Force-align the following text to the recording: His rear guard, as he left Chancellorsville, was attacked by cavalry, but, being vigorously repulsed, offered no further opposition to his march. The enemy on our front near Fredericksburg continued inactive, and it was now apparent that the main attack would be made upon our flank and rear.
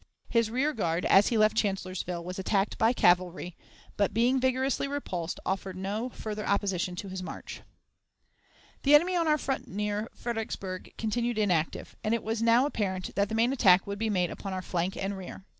His 0.29 0.49
rear 0.49 0.73
guard, 0.73 1.05
as 1.05 1.27
he 1.27 1.37
left 1.37 1.55
Chancellorsville, 1.55 2.23
was 2.23 2.39
attacked 2.39 2.79
by 2.79 2.91
cavalry, 2.91 3.55
but, 3.97 4.15
being 4.15 4.39
vigorously 4.39 4.87
repulsed, 4.87 5.39
offered 5.45 5.75
no 5.75 6.09
further 6.09 6.43
opposition 6.43 6.95
to 6.95 7.07
his 7.09 7.21
march. 7.21 7.61
The 8.81 8.95
enemy 8.95 9.15
on 9.15 9.27
our 9.27 9.37
front 9.37 9.67
near 9.67 10.09
Fredericksburg 10.15 10.95
continued 10.97 11.37
inactive, 11.37 11.95
and 12.03 12.15
it 12.15 12.23
was 12.23 12.41
now 12.41 12.65
apparent 12.65 13.13
that 13.13 13.29
the 13.29 13.35
main 13.35 13.53
attack 13.53 13.85
would 13.85 13.99
be 13.99 14.09
made 14.09 14.31
upon 14.31 14.53
our 14.53 14.63
flank 14.63 14.97
and 14.97 15.15
rear. 15.15 15.45